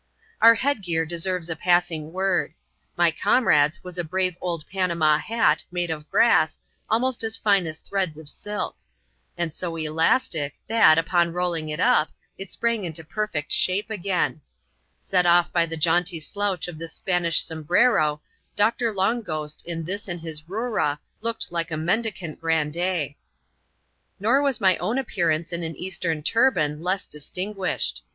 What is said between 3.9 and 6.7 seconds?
a brave old Panama hat, made of grass,